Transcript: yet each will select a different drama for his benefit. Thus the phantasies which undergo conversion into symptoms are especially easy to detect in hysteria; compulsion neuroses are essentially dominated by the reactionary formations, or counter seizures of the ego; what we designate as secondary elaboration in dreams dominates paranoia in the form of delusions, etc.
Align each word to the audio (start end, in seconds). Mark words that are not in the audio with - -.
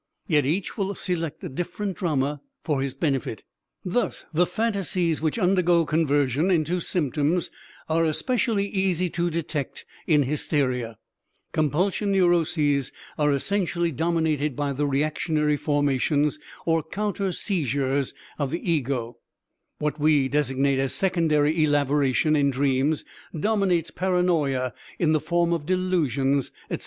yet 0.25 0.47
each 0.47 0.79
will 0.79 0.95
select 0.95 1.43
a 1.43 1.49
different 1.49 1.95
drama 1.95 2.41
for 2.63 2.81
his 2.81 2.95
benefit. 2.95 3.43
Thus 3.85 4.25
the 4.33 4.47
phantasies 4.47 5.21
which 5.21 5.37
undergo 5.37 5.85
conversion 5.85 6.49
into 6.49 6.79
symptoms 6.79 7.51
are 7.87 8.03
especially 8.05 8.65
easy 8.69 9.11
to 9.11 9.29
detect 9.29 9.85
in 10.07 10.23
hysteria; 10.23 10.97
compulsion 11.51 12.11
neuroses 12.13 12.91
are 13.19 13.31
essentially 13.31 13.91
dominated 13.91 14.55
by 14.55 14.73
the 14.73 14.87
reactionary 14.87 15.55
formations, 15.55 16.39
or 16.65 16.81
counter 16.81 17.31
seizures 17.31 18.15
of 18.39 18.49
the 18.49 18.71
ego; 18.71 19.17
what 19.77 19.99
we 19.99 20.27
designate 20.27 20.79
as 20.79 20.95
secondary 20.95 21.63
elaboration 21.63 22.35
in 22.35 22.49
dreams 22.49 23.05
dominates 23.39 23.91
paranoia 23.91 24.73
in 24.97 25.11
the 25.11 25.19
form 25.19 25.53
of 25.53 25.67
delusions, 25.67 26.49
etc. 26.71 26.79